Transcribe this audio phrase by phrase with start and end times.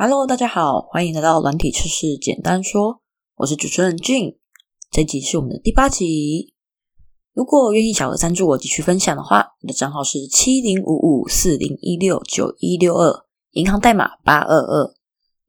[0.00, 3.00] Hello，大家好，欢迎来到软体测试简单说，
[3.34, 4.36] 我是主持人 Jun，
[4.92, 6.54] 这集是我们的第八集。
[7.34, 14.94] 如果愿意小额赞助我继续分享的话，我的账号是七零五五四零一六九一六二，银行代码八二二。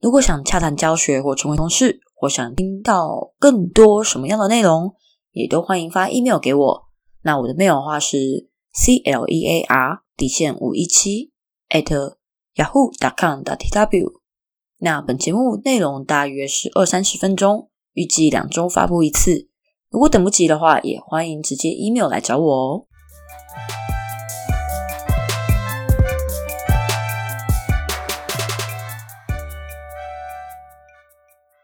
[0.00, 4.92] 如果想洽谈教学或成为同事，或想听到更多什么样的内容，
[5.30, 6.88] 也都欢迎发 email 给我。
[7.22, 11.30] 那我的 mail 的话是 c l e a r 底线五一七
[11.68, 12.16] at
[12.56, 14.19] yahoo.com.tw。
[14.82, 19.46] 那本节目内容大约是二三十分钟，预计两周发布一次。
[19.90, 22.86] 如果等不及的话，也欢迎直接 email 来找我哦。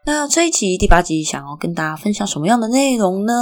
[0.05, 3.33] 那这一集第八集想要跟大家分享什么样的内容呢？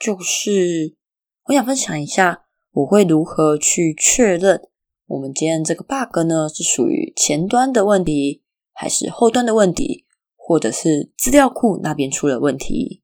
[0.00, 0.96] 就是
[1.44, 4.60] 我想分享一下我会如何去确认
[5.06, 8.42] 我们今天这个 bug 呢是属于前端的问题。
[8.74, 10.04] 还是后端的问题，
[10.36, 13.02] 或者是资料库那边出了问题，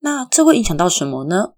[0.00, 1.54] 那这会影响到什么呢？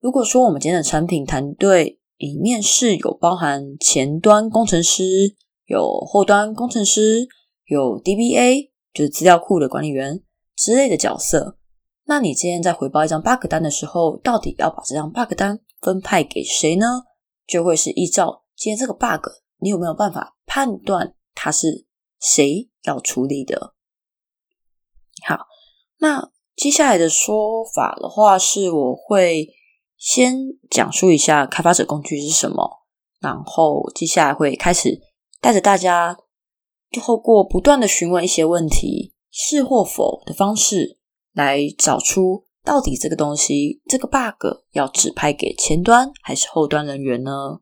[0.00, 7.28] 如果说我们今天的产品团队里面是有包含前端工程师、有后端工程师、
[7.66, 10.22] 有 DBA，就是资料库的管理员
[10.56, 11.56] 之类的角色，
[12.06, 17.04] 那你今天在回报一张 bug 单的时候，到底要把这张 bug 单分派给谁呢？
[17.46, 19.28] 就会是依照今天这个 bug，
[19.58, 21.86] 你有没有办法判断它是？
[22.22, 23.74] 谁要处理的？
[25.26, 25.46] 好，
[25.98, 29.48] 那接下来的说法的话，是我会
[29.96, 30.36] 先
[30.70, 32.84] 讲述一下开发者工具是什么，
[33.20, 35.00] 然后接下来会开始
[35.40, 36.16] 带着大家
[37.02, 40.98] 透过不断的询问一些问题，是或否的方式，
[41.32, 47.60] 来找出到底这个东西这个 bug 要指派给前端还是后端人员呢？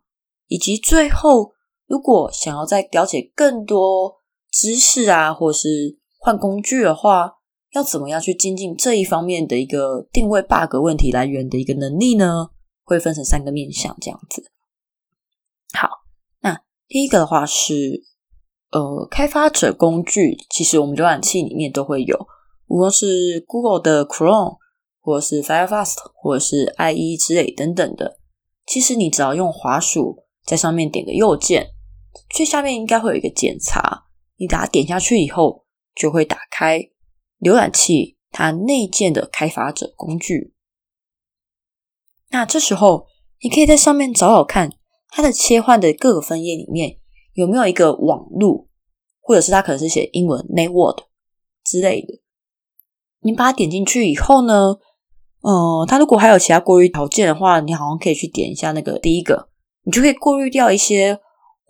[0.48, 1.53] 以及最后，
[1.86, 4.19] 如果想要再了解更多。
[4.51, 7.39] 知识啊，或是换工具的话，
[7.73, 12.50] 要怎么样去精进这一方面的一个定位 bug 问题来源的一个能力呢？
[12.83, 14.50] 会分成三个面向这样子。
[15.72, 15.89] 好，
[16.41, 18.03] 那第一个的话是，
[18.72, 22.27] 呃，开发者工具，其实我们浏览器里面都会有，
[22.66, 24.56] 无论是 Google 的 Chrome，
[25.00, 28.19] 或是 Firefox，或者是 IE 之类等等的，
[28.66, 31.69] 其实你只要用滑鼠在上面点个右键，
[32.28, 34.06] 最下面应该会有一个检查。
[34.41, 36.89] 你把它点下去以后，就会打开
[37.41, 40.55] 浏览器它内建的开发者工具。
[42.31, 43.06] 那这时候，
[43.43, 44.73] 你可以在上面找找看，
[45.11, 46.97] 它的切换的各个分页里面
[47.34, 48.71] 有没有一个网路，
[49.21, 51.05] 或者是它可能是写英文 network
[51.62, 52.22] 之类的。
[53.21, 54.78] 你把它点进去以后呢，
[55.43, 59.51] 呃，它如果还有其他过滤条件的话，你好像可以去点一下那个第一个，
[59.83, 61.21] 你就可以过滤掉一些。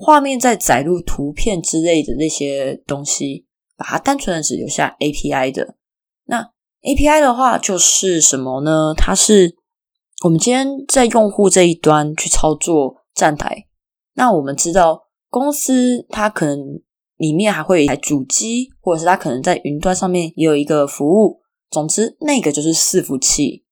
[0.03, 3.44] 画面再载入图片之类的那些东西，
[3.77, 5.77] 把它单纯的只留下 API 的。
[6.25, 6.50] 那
[6.81, 8.94] API 的话就是什么呢？
[8.97, 9.55] 它是
[10.25, 13.66] 我们今天在用户这一端去操作站台。
[14.15, 16.81] 那我们知道公司它可能
[17.19, 21.43] 里面还会有一台主机，或者是它可能在云端上面也有一个服务。
[21.71, 23.66] 总之，那个就是伺服器。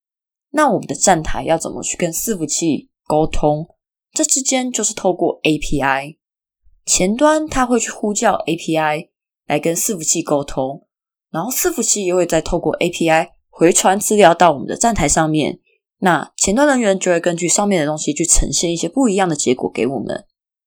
[0.50, 3.66] 那我们的站台要怎么去跟伺服器沟通？
[4.12, 6.17] 这之间就是透过 API。
[6.88, 9.08] 前端它会去呼叫 API
[9.46, 10.86] 来跟伺服器沟通，
[11.30, 15.58] 然后伺服器又会再透过 API 回传资料到我们的站台上面。
[15.98, 20.24] 那前端人员就会根据上面的东西去呈现一些不一样的结果给我们。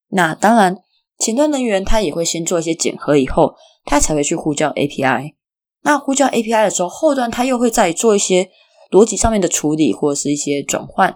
[0.10, 0.78] 那当然，
[1.18, 3.56] 前端人员他也会先做一些检核，以后
[3.86, 5.34] 他才会去呼叫 API。
[5.82, 8.52] 那呼叫 API 的时候，后端他又会再做一些
[8.92, 11.16] 逻辑上面的处理，或者是一些转换。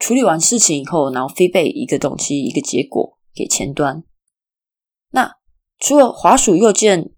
[0.00, 4.02] 处理完事情以后，然后飞背一个东西一个结果给前端。
[5.84, 7.10] 除了滑鼠右键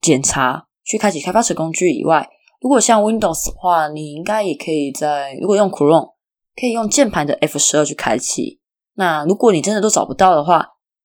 [0.00, 2.28] 检查去开启开发者工具以外，
[2.60, 6.12] 如果像 Windows 的话，你应该也可以在如果用 Chrome
[6.54, 8.60] 可以用键盘的 F 十二去开启。
[8.94, 10.64] 那如果你真的都找不到的话，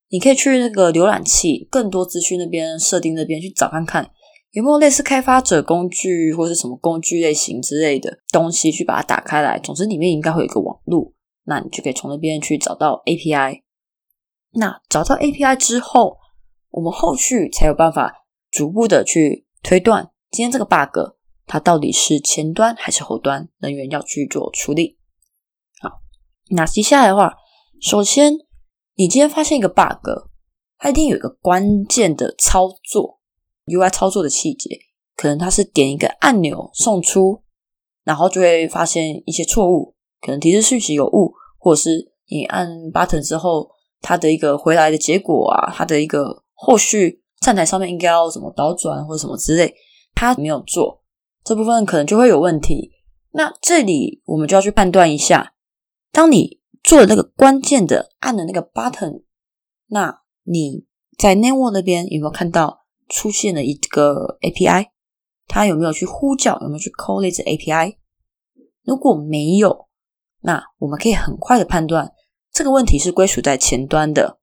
[0.09, 4.11] 你可以去那个浏览器更多资讯那边设定那边去找看看
[4.51, 9.57] 有没有类似开发者工具或是什么工具类型之类的东西去把它打开来。
[9.57, 11.15] 总之里面应该会有一个网路，
[11.45, 13.61] 那你就可以从那边去找到 API。
[14.53, 16.17] 那找到 API 之后，
[16.71, 21.15] 我们后续才有办法逐步的去推断今天这个 bug
[21.45, 24.97] 它到底是前端还是后端人员要去做处理。
[25.81, 26.01] 好，
[26.51, 27.35] 那接下来的话，
[27.81, 28.33] 首先
[28.95, 30.29] 你今天发现一个 bug，
[30.77, 33.19] 它一定有一个关键的操作
[33.65, 34.79] UI 操作的细节，
[35.17, 37.43] 可能它是点一个按钮送出，
[38.05, 43.69] 然后就会发现一些错误，可能提示讯息有误，或者是你按 button 之后，
[43.99, 46.43] 它的一个回来的结果啊，它的一个。
[46.63, 49.73] 后续站台上面应该要怎么倒转或者什么之类，
[50.13, 51.01] 他没有做
[51.43, 52.91] 这部分，可能就会有问题。
[53.31, 55.53] 那这里我们就要去判断一下，
[56.11, 59.23] 当你做了那个关键的按的那个 button，
[59.87, 60.85] 那你
[61.17, 64.89] 在 network 那边有没有看到出现了一个 API？
[65.47, 66.59] 它有没有去呼叫？
[66.61, 67.95] 有没有去 call 这 API？
[68.83, 69.87] 如果没有，
[70.41, 72.13] 那我们可以很快的判断
[72.51, 74.39] 这个问题是归属在前端的，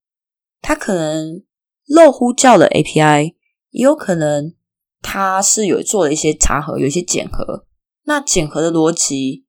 [0.61, 1.45] 它可能
[1.89, 3.35] 漏呼叫了 API，
[3.71, 4.55] 也有可能
[5.03, 7.65] 它是有做了一些查核，有一些检核。
[8.05, 9.47] 那检核的逻辑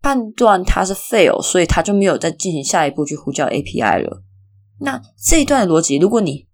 [0.00, 4.22] 判断它是 fail，所以它就没有再进行下一步去呼叫 API 了。
[4.80, 6.48] 那这一段的逻辑，如果你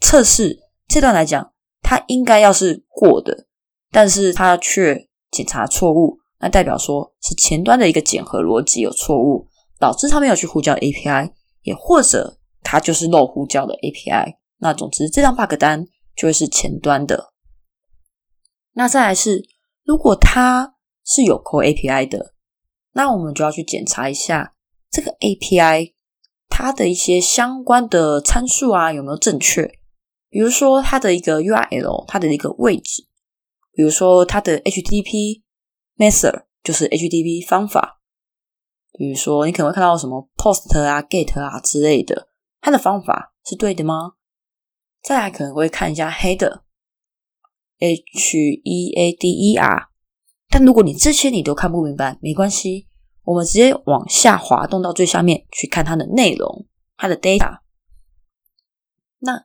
[0.00, 0.58] 测试
[0.88, 3.46] 这段来讲，它应该要是过的，
[3.90, 6.18] 但是它却检查错误。
[6.40, 9.46] 那代表说是前端的一个检核逻辑有错误，
[9.78, 11.30] 导致他没有去呼叫 API，
[11.62, 14.34] 也或者它就是漏呼叫的 API。
[14.62, 15.86] 那总之，这张 bug 单
[16.16, 17.34] 就会是前端的。
[18.72, 19.46] 那再来是，
[19.84, 22.32] 如果它是有 call API 的，
[22.92, 24.54] 那我们就要去检查一下
[24.90, 25.92] 这个 API
[26.48, 29.70] 它的一些相关的参数啊有没有正确。
[30.30, 33.06] 比如说它的一个 URL，它的一个位置，
[33.72, 35.42] 比如说它的 HTTP。
[35.98, 38.00] Method 就是 HTTP 方法，
[38.92, 42.28] 比如说你可能会看到什么 Post 啊、Get 啊之类的，
[42.62, 44.14] 它的方法是对的吗？
[45.02, 46.60] 再来可能会看一下 Header，H
[48.64, 49.88] E A D E R。
[50.48, 52.86] 但如果你这些你都看不明白，没关系，
[53.24, 56.66] 我们直接往下滑动到最下面去看它的内容，
[56.96, 57.58] 它的 Data。
[59.18, 59.44] 那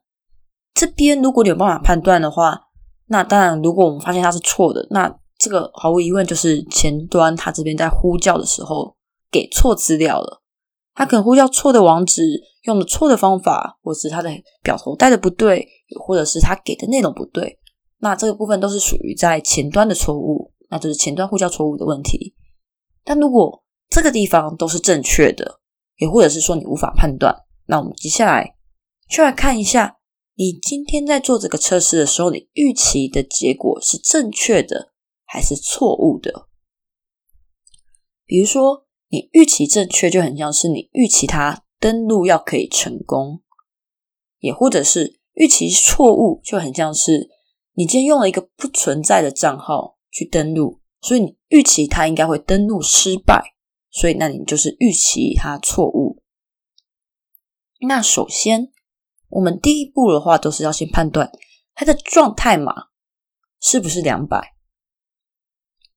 [0.73, 2.67] 这边如果你有办法判断的话，
[3.07, 8.97] 那当然，如果我们发现它是错的，那这个毫无疑问就是前端它这边在呼叫的时候
[9.31, 10.43] 给错资料了，
[10.97, 12.23] 它可能呼叫错的网址，
[12.63, 14.29] 用的错的方法，或是它的
[14.63, 15.67] 表头带的不对，
[16.03, 17.59] 或者是它给的内容不对，
[17.99, 22.33] 那这个部分都是属于在前端的错误，那就是前端呼叫错误的问题。
[23.03, 25.59] 但如果这个地方都是正确的，
[25.97, 27.35] 也或者是说你无法判断，
[27.67, 28.55] 那我们接下来
[29.09, 29.97] 就来看一下，
[30.35, 34.93] 你今天在做这个测试的时候，你预期的结果是正确的。
[35.29, 36.47] 还是错误的。
[38.25, 43.41] 比如说，你预期正确，就很像是你预期它登录要可以成功；
[44.39, 47.29] 也或者是预期错误，就很像是
[47.73, 53.53] 你今天用了一个不存在的账号去登录，所以你预期它应该会登录失败，
[53.89, 56.21] 所以那你就是预期它错误。
[57.81, 58.71] 那首先，
[59.29, 61.31] 我们第一步的话，都是要先判断
[61.75, 62.73] 它的状态码
[63.61, 64.55] 是不是两百。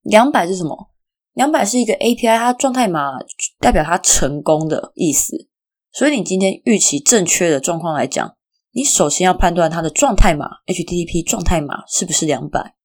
[0.03, 0.91] 两百是什么？
[1.33, 3.13] 两百是一个 API，它状态码
[3.59, 5.49] 代表它成功的意思。
[5.93, 8.37] 所以你今天预期正确的状况来讲，
[8.73, 12.77] 你首先要判断它的状态码 HTTP 状态码是不是两百。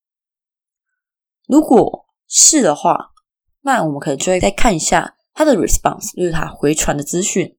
[1.47, 3.11] 如果是的话，
[3.61, 7.57] 那我们可能就会再看一下它的 response，就是它回传的资讯，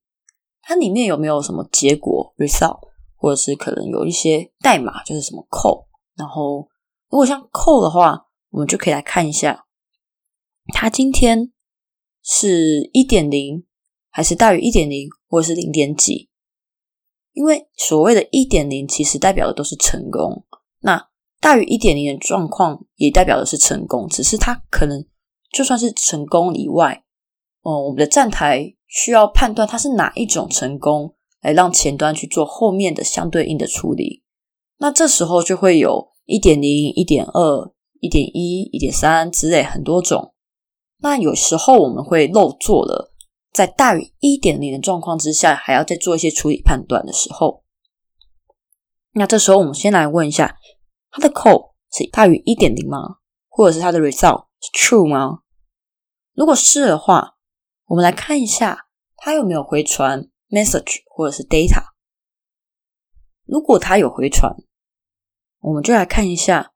[0.63, 2.79] 它里面有没有什么结果 result，
[3.17, 5.87] 或者是可能有一些代码，就是什么 code。
[6.17, 6.69] 然后
[7.11, 9.66] 如果像 code 的话，我们就可以来看一下，
[10.73, 11.53] 它今天
[12.23, 13.65] 是一点零，
[14.11, 16.29] 还是大于一点零，或者是零点几？
[17.33, 20.45] 因为所谓的一点零，其实代表的都是成功。
[20.81, 21.09] 那
[21.41, 24.09] 大于一点零的状况，也代表的是成功。
[24.09, 25.05] 只是它可能
[25.53, 27.05] 就算是成功以外，
[27.63, 34.25] 哦，我们的站台需要判断它是哪一种成功，来让前端去做后面的相对应的处理。
[34.79, 37.73] 那这时候就会有一点零、一点二。
[37.99, 40.35] 一点一、一点三之类很多种，
[40.99, 43.13] 那有时候我们会漏做了，
[43.53, 47.65] 在大于一点零的状况之下，还要再做一些处理判断的时候，
[49.13, 50.57] 那这时候我们先来问一下，
[51.11, 53.17] 它的 code 是大于一点零吗？
[53.49, 55.41] 或者是它的 result 是 true 吗？
[56.35, 57.37] 如果是的话，
[57.87, 58.87] 我们来看一下
[59.17, 61.83] 它有没有回传 message 或者是 data。
[63.45, 64.55] 如果它有回传，
[65.61, 66.73] 我们就来看一下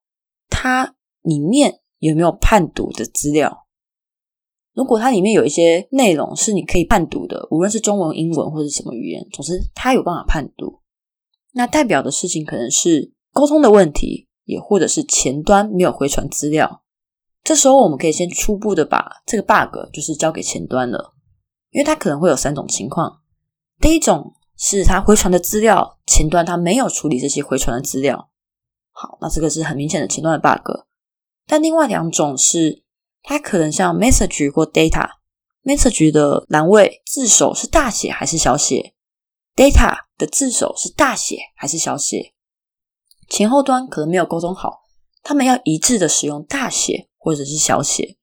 [0.49, 0.97] 它。
[1.23, 3.60] 里面有没有判读的资料？
[4.73, 10.81] 如果它里面有一些内容是你可以判读的，无论是中文、英文或者什么语言，总之它有办法判读，
[11.53, 16.83] 那代表的事情可能是沟通的问题，也或者是前端没有回传资料。
[17.43, 21.15] 这时候我们可以先初步的把这个 bug 就是交给前端了，
[21.71, 23.23] 因为它可能会有三种情况：
[23.81, 28.31] 第一种是它回传的资料前端它没有处理这些回传的资料，
[28.93, 30.85] 好，那这个是很明显的前端的 bug。
[31.47, 32.85] 但另外两种是，
[33.23, 38.95] 它可能像 message 或 data，message 的栏位字首是大写还是小写
[39.55, 42.33] ，data 的字首是大写还是小写，
[43.29, 44.81] 前后端可能没有沟通好，
[45.23, 48.17] 他们要一致的使用大写或者是小写，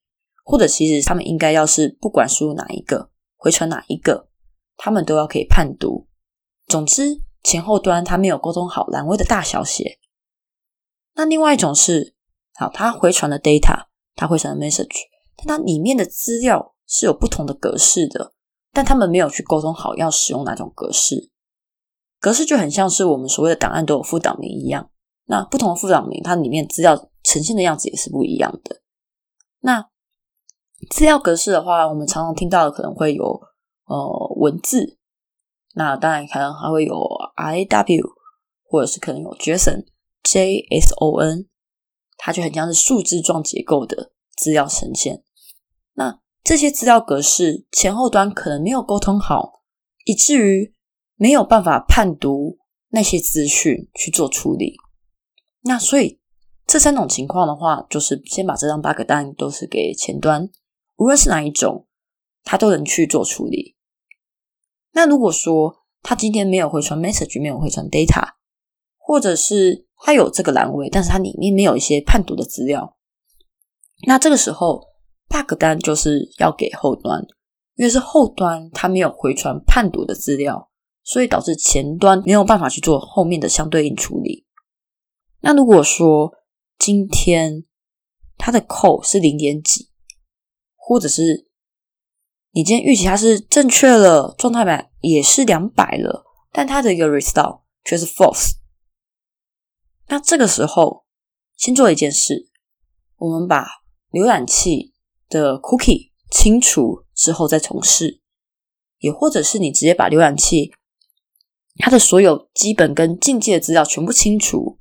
[0.44, 4.28] 或者其实他们应该要是不管输入哪一个，回传哪一个，
[4.76, 6.08] 他们都要可以判读。
[6.66, 9.98] 总之，前后端它没有沟通好栏位的大小写。
[11.14, 12.14] 那另外一种是，
[12.54, 13.87] 好，它回传的 data，
[14.18, 14.96] 它会传 message，
[15.36, 18.32] 但它里面的资料是有不同的格式的，
[18.72, 21.30] 但他们没有去沟通好要使用哪种格式。
[22.18, 24.90] 格式就很像是我们所谓的档案都有副档名一样，
[25.26, 28.82] 那不同的副档名，它里面资料呈现的样子也是不一样的。
[29.60, 29.88] 那
[30.90, 33.40] 资料格式的话，我们常常听到的可能会有
[33.84, 34.98] 呃文字，
[35.74, 37.00] 那当然可能还会有
[37.36, 38.08] I W，
[38.64, 39.84] 或者是可能有 JSON
[40.24, 41.46] J S O N，
[42.18, 45.22] 它就很像是数字状结构的资料呈现。
[45.94, 49.62] 那这些资料格式前后端可能没有沟通好，
[50.04, 50.74] 以至于。
[51.20, 52.58] 没有办法判读
[52.90, 54.76] 那些资讯去做处理，
[55.62, 56.20] 那所以
[56.64, 60.48] 这三种情况的话，就是先把这张 bug 单都是给前端，
[60.98, 61.88] 无论是哪一种，
[62.44, 63.74] 它都能去做处理。
[64.92, 68.34] 那如果说他今天没有回传 message，没有回传 data，
[68.96, 72.96] 或者是它有这个栏位，但是它里面没有一些判读的资料，
[74.06, 74.82] 那这个时候
[75.28, 77.20] bug 单就是要给后端，
[77.76, 80.66] 因为是后端它没有回传判读的资料。
[81.10, 84.44] 所以导致前端没有办法去做后面的相对应处理。
[85.40, 86.34] 那如果说
[86.78, 87.64] 今天
[88.36, 89.88] 它的扣是零点几，
[90.76, 91.48] 或者是
[92.52, 98.57] 你今天预期它是正确了，状态码也是两百了，但它的一个 result 却是 false。
[100.08, 101.04] 那这个时候
[101.56, 102.48] 先做一件事，
[103.16, 103.66] 我们把
[104.10, 104.94] 浏览器
[105.28, 108.20] 的 cookie 清除之后再重试，
[108.98, 110.72] 也或者是你直接把浏览器。
[111.80, 114.78] 它的所有基本跟进阶的资料全部清除，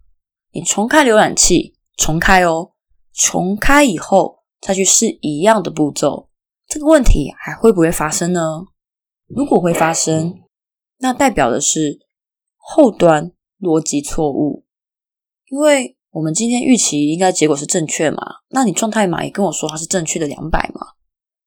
[0.51, 2.71] 你重开浏览器，重开哦，
[3.13, 6.29] 重开以后再去试一样的步骤，
[6.67, 8.65] 这个问题还会不会发生呢？
[9.27, 10.41] 如果会发生，
[10.97, 11.99] 那代表的是
[12.55, 14.65] 后端逻辑错误，
[15.49, 18.17] 因为我们今天预期应该结果是正确嘛，
[18.49, 20.81] 那你状态码也跟我说它是正确的两百嘛，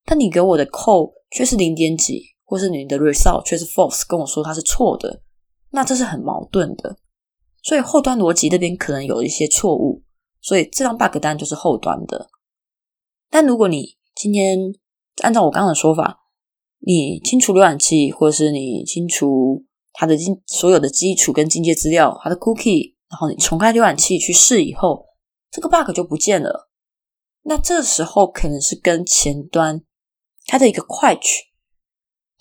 [0.04, 5.22] 但你给我的扣却是零点几，或是你的 result 却是 false，跟我说它是错的。
[5.72, 6.96] 那这是很矛盾的，
[7.62, 10.02] 所以后端逻辑那边可能有一些错误，
[10.40, 12.28] 所以这张 bug 单就是后端的。
[13.30, 14.58] 但如果你今天
[15.22, 16.18] 按照我刚刚的说法，
[16.80, 25.06] 你清除浏览器，或者是你清除它的基所有的基础跟进阶资料，它的 cookie，然后你重开浏览器去试以后，
[25.50, 26.70] 这个 bug 就不见了。
[27.42, 29.82] 那这时候可能是跟前端
[30.46, 31.50] 它的一个快取。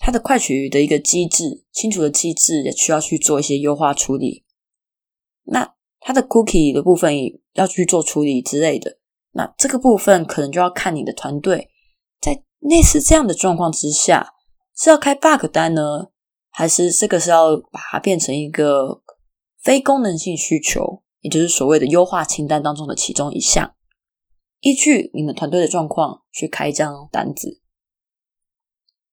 [0.02, 4.46] 它的快取的一个机制，清除的机制也需要去做一些优化处理。
[5.44, 8.96] 那它的 cookie 的部分也要去做处理之类的。
[9.32, 11.68] 那这个部分可能就要看你的团队
[12.18, 14.32] 在类似这样的状况之下，
[14.74, 16.08] 是要开 bug 单呢，
[16.48, 19.02] 还是这个是要把它变成一个
[19.62, 23.74] 非功能性需求，也就是所谓的优化清单当中的其中一项，
[24.60, 27.60] 依据你们团队的状况去开一张单子。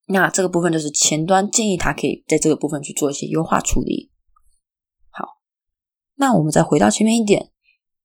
[0.05, 4.09] 那这个部分就是前端建议他可以在这个部分去做一些优化处理。
[5.09, 5.41] 好，
[6.15, 7.51] 那我们再回到前面一点，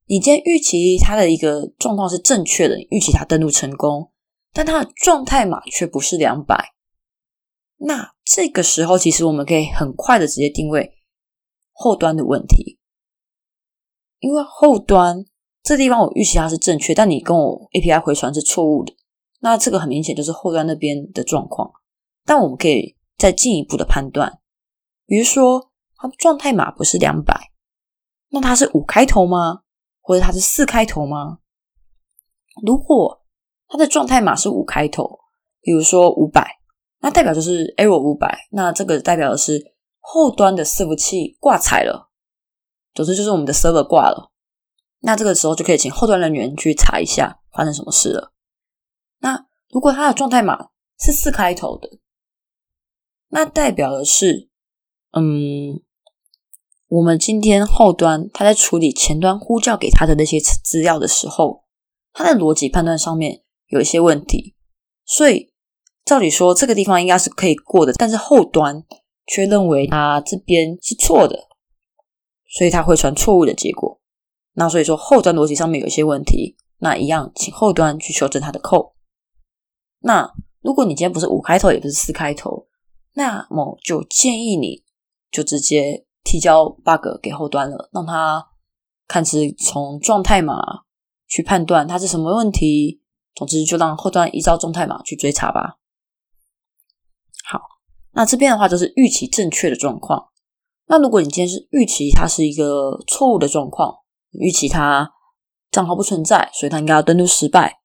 [0.07, 4.11] 你今天预期它的一个状况是正确的，预期它登录成功，
[4.53, 6.75] 但它的状态码却不是两百。
[7.77, 10.93] 那这个时候，其实我们可以很快的直接定位
[11.83, 12.79] 后端的问题，
[14.21, 15.25] 因为后端
[15.65, 18.95] 这地方我预期它是正确，但你跟我 API 回传是错误的，
[19.41, 21.73] 那这个很明显就是后端那边的状况。
[22.25, 24.39] 但我们可以再进一步的判断，
[25.07, 27.51] 比如说它状态码不是两百，
[28.31, 29.62] 那它是五开头吗？
[30.01, 31.39] 或者它是四开头吗？
[32.65, 33.25] 如果
[33.67, 35.19] 它的状态码是五开头，
[35.61, 36.61] 比如说五百，
[37.01, 39.72] 那代表就是 error 五百，那这个代表的是
[40.04, 42.11] 后端的伺服器挂彩了，
[42.92, 44.30] 总之就是我们的 server 挂了。
[45.04, 48.32] 那这个时候就可以请后端人员去查一下发生什么事了。
[49.21, 50.68] 那如果它的状态码
[51.00, 51.88] 是四开头的，
[53.28, 54.50] 那代表的是，
[55.12, 55.80] 嗯，
[56.88, 61.64] 我们今天后端他在处理前端呼叫给他的那些资料的时候，
[62.12, 64.54] 他的逻辑判断上面有一些问题，
[65.06, 65.52] 所以
[66.04, 68.85] 照理说这个地方应该是可以过的，但是后端
[69.33, 71.49] 却认为他这边是错的，
[72.51, 73.99] 所以他会传错误的结果。
[74.53, 78.95] 那所以说后端逻辑上面有一些问题，那一样请后端去修正他的扣。
[80.01, 82.69] 那如果你今天不是五开头，也不是四开头。
[83.15, 84.85] 那么就建议你
[85.31, 88.49] 就直接提交 bug 给后端了，让他
[89.09, 90.55] 看是从状态码
[91.27, 93.01] 去判断它是什么问题。
[93.35, 95.79] 总之，就让后端依照状态码去追查吧。
[98.14, 100.28] 那这边的话就是预期正确的状况。
[100.87, 103.95] 那如果你今天是预期它是一个错误的状况，
[104.33, 105.11] 预期它
[105.71, 107.78] 账号不存在，所以它应该要登录失败；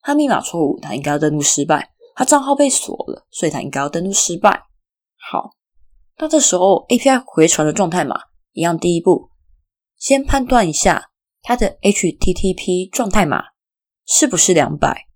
[0.00, 4.62] 它密码错误，它应该要登录失败；它账号被锁了，所以它应该要登录失败。
[5.30, 5.50] 好，
[6.18, 8.16] 那这时候 API 回传的状态码
[8.52, 9.30] 一样，第一步
[9.98, 11.10] 先判断一下
[11.42, 13.44] 它的 HTTP 状态码
[14.06, 15.08] 是不是两百。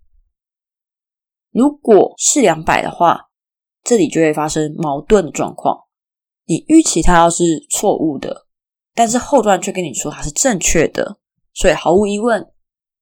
[1.51, 3.28] 如果是两百的话，
[3.83, 5.85] 这里就会发生矛盾的状况。
[6.45, 8.47] 你预期它要是错误的，
[8.95, 11.19] 但是后端却跟你说它是正确的，
[11.53, 12.51] 所以毫无疑问，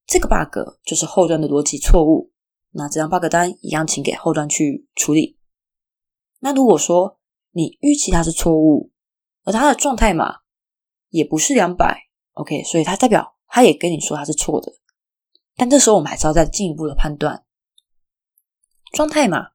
[0.06, 2.32] 这个 bug 就是后端的逻辑错误。
[2.72, 5.38] 那这张 bug 单一样，请给后端去处理。
[6.40, 7.20] 那如果说
[7.52, 8.92] 你预期它是错误，
[9.44, 10.40] 而它的状态码
[11.10, 14.74] 也不是两百，OK，所以它代表它也跟你说它是错的。
[15.56, 17.46] 但这时候我们还是要再进一步的判断，
[18.92, 19.52] 状态码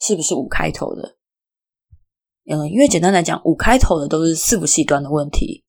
[0.00, 1.16] 是不是五开头的？
[2.46, 5.62] 嗯，因为简单来讲，五开头的都是伺服器端的问题，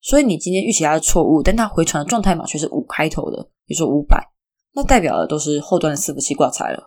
[0.00, 4.22] 所以你今天预期它是错误，但它回传的状态码却是五开头的，比如说五百，
[4.74, 6.82] 那代表的都是后端的伺服器挂彩了。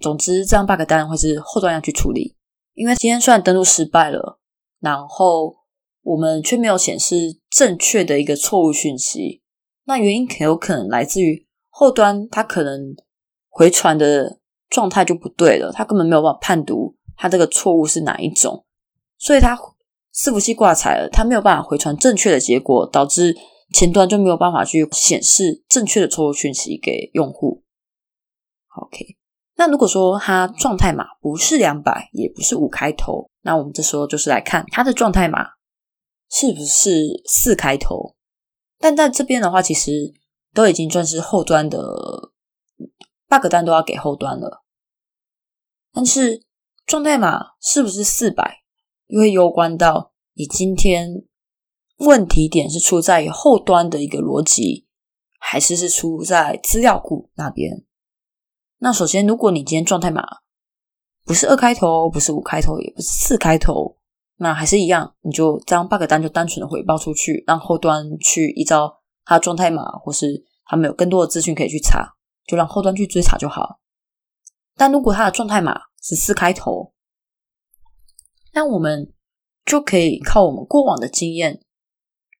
[0.00, 2.36] 总之，这样 bug 当然会是后端要去处理，
[2.74, 4.40] 因为今天虽然登录失败了，
[4.80, 5.54] 然后
[6.02, 9.42] 我们却没有显示正确的一个错误讯息，
[9.84, 12.96] 那原因很有可能来自于后端它可能
[13.48, 14.40] 回传的
[14.72, 16.96] 状态就不对了，他根本没有办法判读。
[17.16, 18.64] 他这个错误是哪一种？
[19.18, 19.54] 所以他
[20.12, 23.36] 伺服器挂彩了，他没有办法回传正确的结果，导致
[23.72, 27.62] 前端就没有办法去显示正确的错误讯息给用户。
[28.80, 29.16] OK，
[29.56, 35.46] 那如果说它状态码不是两百，也不是五开头，那我们这时候就是来看它的状态码
[36.30, 38.16] 是不是四开头。
[38.78, 40.12] 但在这边的话，其实
[40.54, 41.78] 都已经算是后端的
[43.28, 44.61] bug 单都要给后端了，
[45.92, 46.44] 但是。
[46.84, 48.64] 状态码是不是四百？
[49.06, 51.22] 因为攸关到你今天
[51.98, 54.88] 问题点是出在于后端的一个逻辑，
[55.38, 57.84] 还是是出在资料库那边？
[58.78, 60.22] 那首先，如果你今天状态码
[61.24, 63.96] 不是二开头，不是五开头，也不是四开头，
[64.38, 73.78] 那还是一样，你就将 bug 单就单纯的回报出去，让后端去依照它状态码，或是他们有更多的资讯可以去查，就让后端去追查就好。
[74.82, 76.92] 但如果它的状态码，十四开头，
[78.52, 79.12] 那我们
[79.64, 81.60] 就可以靠我们过往的经验，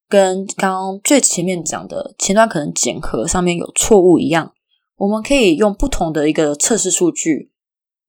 [0.08, 4.52] 跟刚刚最前面讲的前端可能检核上面有错误一样，
[4.96, 7.52] 我们可以用不同的一个测试数据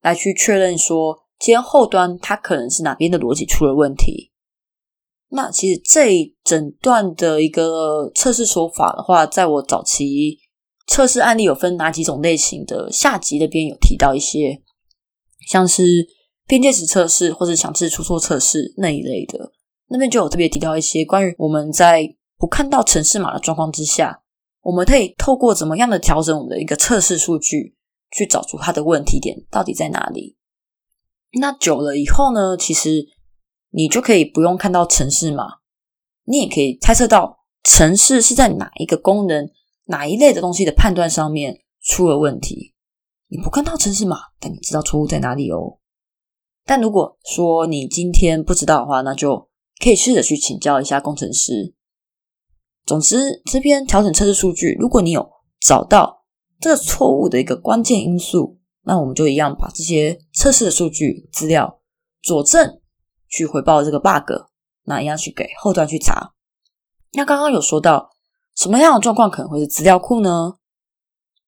[0.00, 4.32] 来去确认说，今天后端它可能是哪边的逻辑出了问题。
[5.28, 10.40] 那其实这一整段的一个测试手法的话，在我早期
[10.86, 14.62] 测试案例有分哪几种类型的下集那边有提到一些。
[15.46, 16.06] 像是
[16.46, 19.52] 边界值测试或者强制出错测试那一类的，
[19.88, 24.22] 那边就有特别提到一些关于我们在不看到城市码的状况之下，
[24.62, 27.76] 我们可以透过怎么样的调整我们的一个测试数据，
[28.10, 30.36] 去找出它的问题点到底在哪里。
[31.40, 33.06] 那久了以后呢，其实
[33.70, 35.44] 你就可以不用看到城市码，
[36.24, 39.50] 你也可以猜测到城市是在哪一个功能、
[39.84, 42.74] 哪一类的东西的判断上面出了问题。
[43.28, 45.78] 你不看到城市码，但你知道错误在哪里哦。
[46.64, 49.48] 但如果说你今天不知道的话，那就
[49.82, 51.74] 可以试着去请教一下工程师。
[52.86, 55.28] 总之，这边调整测试数据，如果你有
[55.60, 56.24] 找到
[56.60, 61.80] 这个错误的一个关键因素，那我们就一样把这些测试的数据资料
[62.22, 62.80] 佐证，
[63.28, 64.30] 去回报这个 bug，
[64.84, 66.34] 那一样去给后端去查。
[67.12, 68.10] 那刚刚有说到
[68.54, 70.54] 什么样的状况可能会是资料库呢？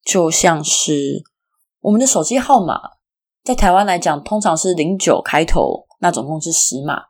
[0.05, 1.25] 就像是。
[1.81, 2.81] 我们的手机号码
[3.45, 7.05] 在台湾来讲，通常是零九开头，那总共是十码。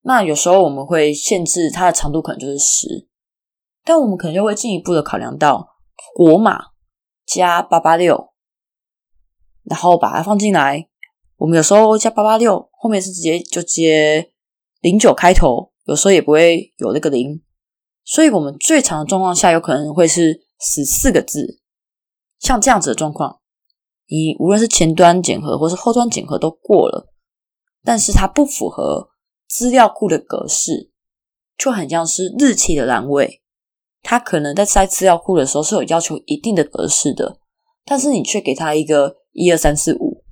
[0.00, 3.06] 那有时候我们会限制它的长度，可能就是十，
[3.84, 5.68] 但我们可能就会进一步的考量到
[6.16, 6.70] 国码
[7.24, 8.32] 加八八六，
[9.62, 10.88] 然后把它放进来。
[11.36, 14.32] 我们有时候加八八六，后面是直接就接
[14.80, 17.40] 零九开头，有时候也不会有那个零，
[18.04, 21.60] 所以我们最长的状况下，有可能会是十四个字，
[22.38, 23.40] 像这样子的状况。
[24.08, 27.08] 你无论是前端检核或是后端检核都过了，
[27.82, 29.10] 但是它不符合
[29.48, 30.90] 资料库的格式，
[31.56, 33.40] 就很像是日期的栏位。
[34.02, 37.38] 它可能在塞资料库的时候是有要求一定的格式的，
[37.84, 40.24] 但是你却给它一个一二三四五，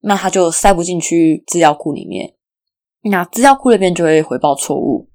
[0.00, 2.36] 那它就塞不进去资料库里面。
[3.04, 5.08] 那资料库那边就会回报错误。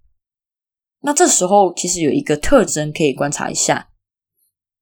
[1.01, 3.89] 那这时候其实有一个特征可以观察一下。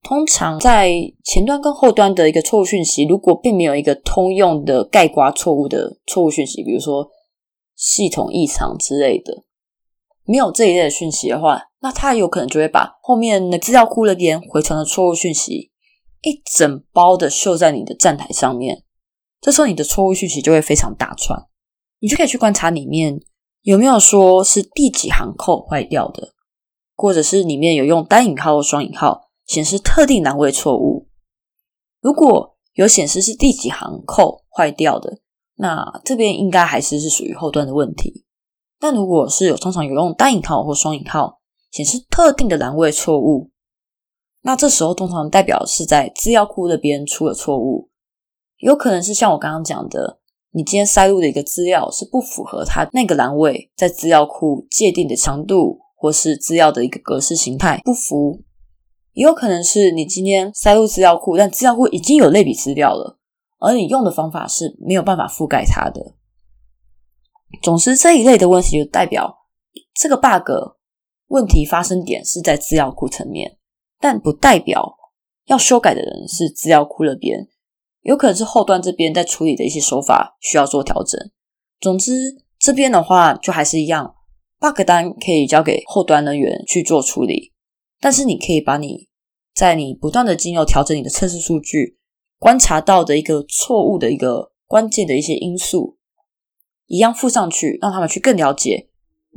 [0.02, 0.92] 通常在
[1.24, 7.10] 前端跟后端的一个错误讯息，如果并没有一个通用的盖刮错误的错误讯息，比如说
[7.76, 9.44] 系统异常之类的，
[10.24, 15.72] 没有这一类的讯息的话，那它有可能就会把后面的资料库那边回传的错误讯息
[16.22, 18.84] 一整包的秀在你的站台上面。
[19.42, 21.40] 这时候你的错误讯息就会非常大串，
[22.00, 23.20] 你就可以去观察里面
[23.66, 26.34] 有没有说是第几行扣坏掉的，
[26.96, 29.24] 或者是里面有用单引号或双引号。
[29.48, 31.08] 显示特定栏位错误，
[32.02, 35.20] 如果有显示是第几行扣坏掉的，
[35.58, 38.26] 那这边应该还是是属于后端的问题。
[38.80, 43.52] 但如果是有通常有用单引号或双引号显示特定的栏位错误，
[44.42, 47.92] 那这时候通常代表是在资料库那边出了错误，
[48.58, 50.22] 有可能是像我刚刚讲的，
[50.56, 58.42] 你今天塞入的一个资料是不符合它那个栏位在资料库界定的长度，或是资料的一个格式形态不符。
[59.12, 63.20] 也有可能是你今天塞入资料库，但资料库已经有类比资料了，
[63.60, 66.16] 而你用的方法是没有办法覆盖它的。
[67.62, 69.38] 总之，这一类的问题就代表
[69.94, 70.50] 这个 bug
[71.28, 73.58] 问题发生点是在资料库层面，
[74.00, 74.96] 但不代表
[75.48, 77.50] 要修改的人是资料库那边，
[78.06, 81.20] 有可能是后端这边在处理的一些手法需要做调整。
[81.82, 84.14] 总之，这边的话就还是一样
[84.60, 87.52] ，bug 单可以交给后端人员去做处理。
[88.00, 89.10] 但是你可以把你
[89.56, 91.98] 在你不断的经由调整你的测试数据
[92.38, 95.98] 观察到的一个错误的一个关键的一些因素，
[96.86, 98.90] 一样附上去，让他们去更了解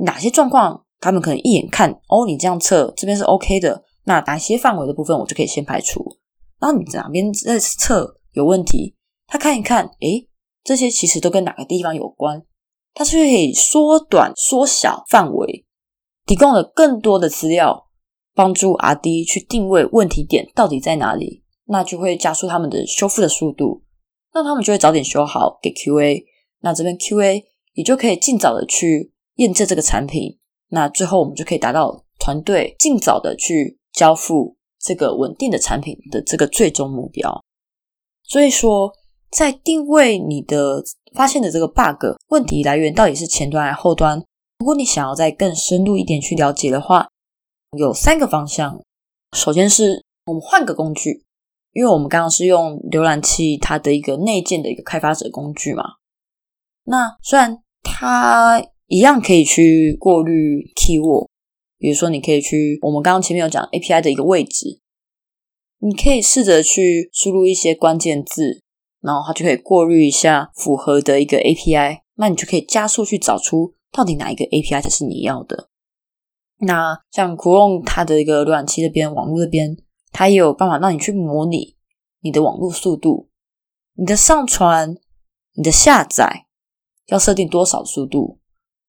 [0.05, 6.05] 哪些状况，他们可能一眼看哦，你这样测这边是 OK 的，那哪些范围的部分我就可以先排除。
[6.59, 8.95] 然后你哪边在测有问题，
[9.27, 10.27] 他看一看，诶，
[10.63, 12.43] 这些其实都跟哪个地方有关，
[12.93, 15.65] 他是可以缩短、缩小范围，
[16.25, 17.87] 提供了更多的资料。
[18.35, 23.83] 帮助 R D 去定位问题点到底在哪里，那就会加速他们的修复的速度，
[24.33, 26.23] 那他们就会早点修好给 Q A，
[26.61, 30.39] 那这边 Q A 也就可以尽早的去验证这个产品，
[30.69, 37.43] 那最后我们就可以达到团队尽早的去交付这个稳定的产品的这个最终目标。
[38.29, 38.93] 所以说，
[39.29, 40.81] 在定位你的
[41.13, 44.23] 发现的这个 bug 问题来源到底是前端还是后端，
[44.59, 47.09] 如果你想要再更深入一点去了解的话。
[47.77, 48.81] 有三个方向，
[49.37, 51.23] 首先是我们换个工具，
[51.73, 55.83] 因为我们刚刚是用浏览器它的一个内建的一个开发者工具嘛。
[56.85, 61.27] 那虽然它一样可以去过滤 keyword，
[61.77, 64.79] 比如说你可以去我们刚刚前面有讲 API 的一个位置，
[65.81, 68.61] 你可以试着去输入一些关键字，
[69.01, 75.69] 然后它就可以过滤一下符合的一个 API，那你就可以加速去找出到底哪一个 API 才是你要的。
[76.57, 79.77] 那像 Chrome 它的一个浏览器这边、网络这边，
[80.11, 81.77] 它也有办法让你去模拟
[82.19, 83.29] 你的网络速度、
[83.95, 84.97] 你的上传、
[85.55, 86.47] 你的下载
[87.07, 88.39] 要设定多少速度，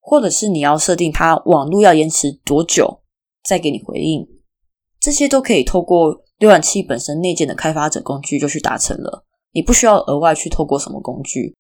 [0.00, 3.03] 或者是你要设定它网络要延迟多久
[3.44, 4.26] 再给你回应，
[5.01, 11.57] 这些都可以透过浏览器本身内建的开发者工具就去达成了，你不需要额外去透过什么工具。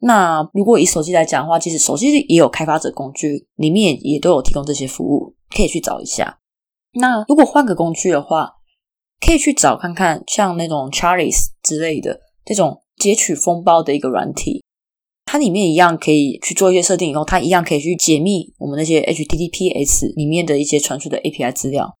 [0.00, 6.40] 那如果以手机来讲的话，其实手机也有开发者工具，里面也也都有提供这些服务，可以去找一下。
[6.94, 8.54] 那如果换个工具的话，
[9.24, 14.62] 可以去找看看，像那种 Charles 之类的这种截取封包的一个软体，
[15.24, 21.96] 它里面一样可以去做一些设定，以后它一样可以去解密我们那些 HTTPS 里面的一些传输的 API 资料。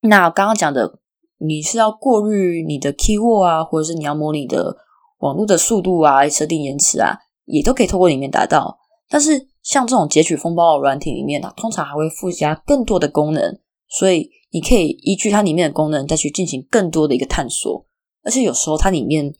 [0.00, 0.98] 那刚刚讲的，
[1.38, 4.76] 你是要过滤你的 keyword 啊，或者是你要模拟的。
[5.20, 8.78] 网络的速度啊，设定延迟啊，也都可以透过里面达到。
[9.08, 13.58] 但是像这种截取风暴的软体里面呢，通常还会附加更多的功能，
[13.88, 17.84] 所以你可以依据它里面的功能再去进行更多的一个探索。
[18.22, 19.34] 而且有时候它里面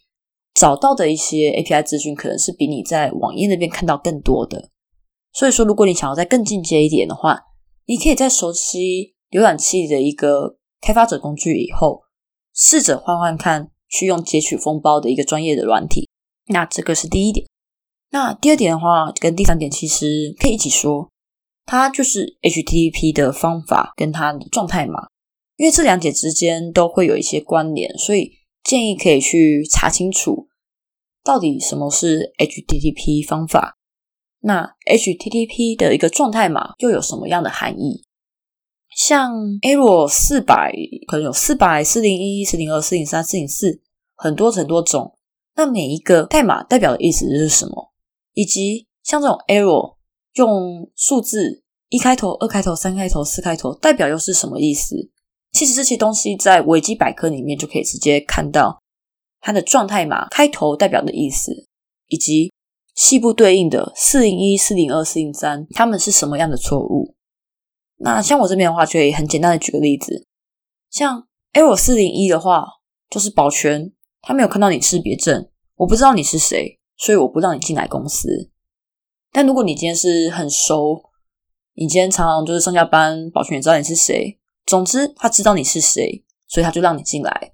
[0.52, 4.70] 找到的一些 API 资讯，可能是比你在网页那边看到更多的。
[5.32, 7.40] 所以说，如果你想要再更进阶一点的话，
[7.86, 12.02] 你可以在熟悉浏览器的一个开发者工具以后，
[12.54, 13.70] 试着换换看。
[13.90, 16.10] 去用截取封包的一个专业的软体，
[16.48, 17.46] 那这个是第一点。
[18.10, 21.10] 那第二点的话，跟第三点其实可以一起说，
[21.64, 25.08] 它就是 HTTP 的方法跟它的状态码，
[25.56, 30.48] 因为这两点之间都会有一些关联，所以建议可以去查清楚
[31.24, 33.78] 到底什么是 HTTP 方法，
[34.40, 38.04] 那 HTTP 的一个状态码又有什么样的含义？
[38.98, 40.72] 像 error 四百，
[41.06, 43.80] 可能有四百、四零一、四零二、四零三、四零四，
[44.16, 45.16] 很多很多种。
[45.54, 47.92] 那每一个代码代表的意思是什么？
[48.34, 49.94] 以及像这种 error，
[50.34, 54.96] 用数字一开头、二开头、三开头、四开头代表又是什么意思？
[55.52, 58.82] 其实这些东西在维基百科里面就可以直接看到
[59.40, 61.52] 它的状态码开头代表的意思，
[62.08, 62.52] 以及
[62.96, 67.14] 细部对应的四零一、四零二、四零三，它们是什么样的错误？
[67.98, 70.26] 那像我这边的话，就可以很简单的举个例子，
[70.90, 72.64] 像 L 四零一的话，
[73.10, 78.50] 就是保全他没有看到你识别证，我不知道你是谁，所以我不让你进来公司。
[79.32, 81.10] 但如果你今天是很熟，
[81.74, 84.38] 你今天常常就是上下班，保全也知道你是谁。
[84.64, 87.52] 总之，他知道你是谁，所以他就让你进来。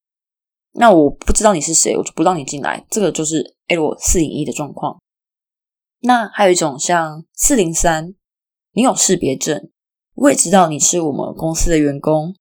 [0.72, 2.84] 那我不知道你是谁，我就不让你进来。
[2.90, 5.00] 这个就是 L 四零一的状况。
[6.00, 8.14] 那还有一种像四零三，
[8.72, 9.70] 你有识别证，
[10.14, 12.34] 我也知道你是我们公司的员工，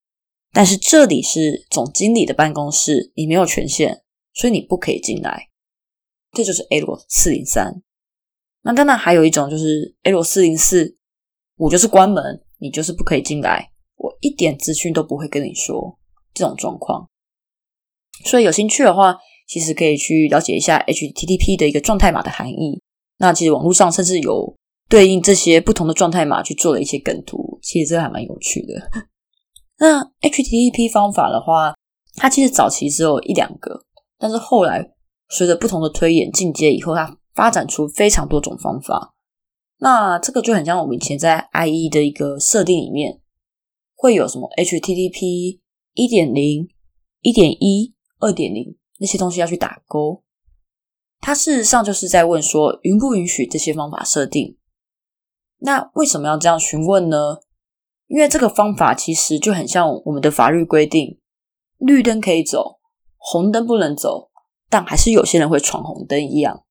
[0.52, 4.02] 但是这里是总经理的办公室，你没有权限，
[4.34, 5.50] 所以你不可以进来。
[6.32, 7.82] 这就是 L 四零三。
[8.62, 10.98] 那当然还有一种就是 L 四零四，
[11.58, 16.00] 我就是关门，你就是不可以进来，我一点资讯都不会跟你说
[16.34, 17.10] 这种状况。
[18.24, 22.82] 所以有兴趣的话，其实可以去了解一下 HTTP 的一个状态码的含义。
[23.18, 24.56] 那其实网络上甚至有
[24.94, 28.76] 对应这些不同的状态码去做了一些梗图，其实这个还蛮有趣的。
[29.80, 31.74] 那 HTTP 方法的话，
[32.16, 33.88] 它其实早期只有一两个，
[34.20, 34.94] 但是后来
[35.30, 39.16] 随着不同的推演进阶以后，它发展出非常多种方法，
[39.80, 43.20] 那这个就很像我们以前在 IE 的一个设定里面，
[43.96, 45.60] 会有什么 HTTP
[45.96, 46.70] 一点零、
[47.22, 50.22] 一点一、二点零那些东西要去打勾。
[51.20, 54.56] 它事实上就是在问说，允不允许这些方法设定？
[55.65, 57.38] 那为什么要这样询问呢？
[58.08, 61.19] 因为这个方法其实就很像我们的法律规定，
[61.78, 62.80] 绿灯可以走，
[63.17, 64.30] 红灯不能走，
[64.69, 66.63] 但还是有些人会闯红灯一样。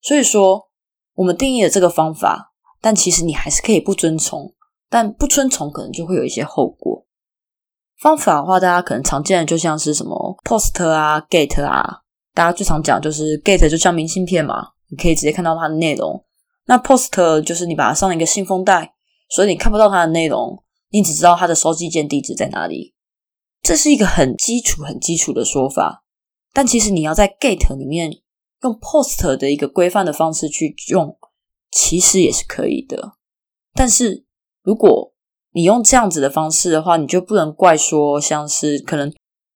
[0.00, 0.68] 所以说，
[1.14, 4.54] 我们定义了这个方法，但其实你还是可以不遵从，
[4.88, 7.04] 但不遵从可能就会有一些后果。
[7.98, 16.24] 方法的话，大家可能常见的就像是什么 post 啊、，gate 啊，大家最常讲就是 gate，就像明信片嘛，你可以直接看到它的内容。
[16.70, 18.94] 那 post 就是你把它上了一个信封袋，
[19.28, 22.94] 所以你看不到它的内容，你只知道它的收寄件地址在哪里。
[23.60, 26.04] 这是一个很基础、很基础的说法，
[26.52, 28.22] 但其实你要在 get 里面。
[28.62, 31.16] 用 post 的一个规范的方式去用，
[31.70, 33.14] 其实也是可以的。
[33.72, 34.26] 但是
[34.62, 35.14] 如果
[35.52, 39.10] 你用这样子的方式的话，你就不能怪说，像是可能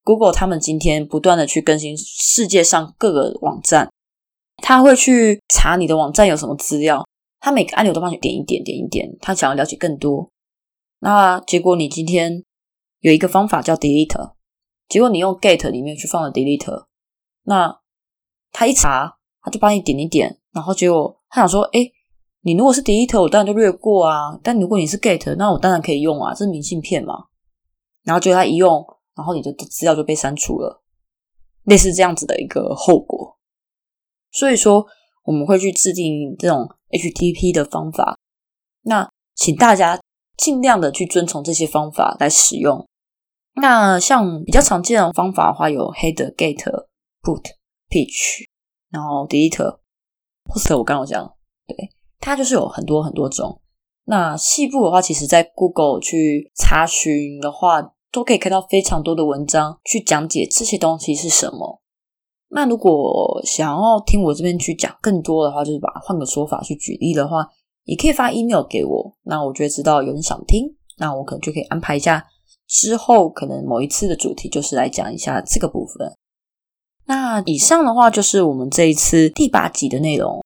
[0.05, 3.91] Google 他们今天不断的去更新世界上各个网站，
[4.63, 7.04] 他会去查你的网站有什么资料，
[7.45, 10.31] 他每个按钮都帮你点一点点一点，他想要了解更多。
[11.01, 12.43] 那结果你今天
[13.01, 14.33] 有一个方法叫 delete，
[14.89, 16.87] 结果你用 get 里面去放了 delete，
[17.43, 17.81] 那。
[18.57, 21.91] 他一查，他就帮你点一点，然后结果他想说：“哎，
[22.43, 24.39] 你如果是 delete，我当然就略过啊。
[24.45, 27.25] 但如果你是 get，那我当然可以用啊，这是明信片嘛。”
[28.07, 30.85] 然后结果他一用，然后你的资料就被删除了，
[31.65, 33.37] 类似这样子的一个后果。
[34.31, 34.87] 所以说，
[35.25, 38.19] 我们会去制定这种 HTTP 的方法。
[38.83, 40.01] 那请大家
[40.37, 42.87] 尽量的去遵从这些方法来使用。
[43.57, 46.57] 那像比较常见的方法的话，有 header、get、
[47.23, 47.43] put。
[47.91, 48.43] pitch，
[48.91, 51.33] 然后 delete，post 我刚刚讲，
[51.67, 51.77] 对，
[52.19, 53.61] 它就是有很多很多种。
[54.07, 61.83] 那细部的话，其实在 Google 去查询的话，都可以看到非常多的文章去讲解这些东西是什么。
[62.55, 67.45] 那如果想要听我这边去讲更多的话，就是把换个说法去举例的话，
[67.85, 69.13] 也可以发 email 给我。
[69.25, 72.25] 那我就会知道有人想听，那我可能就可以安排一下
[72.69, 76.15] 之后可能某一次的主题，就是来讲一下这个部分。
[77.07, 80.41] 那以上的话就是我们这一次第八集的内容。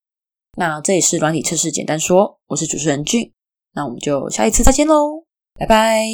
[0.56, 3.30] 那这里是软体测试简单说，我是主持人俊。
[3.74, 6.06] 那我们就下一次再见喽，拜拜。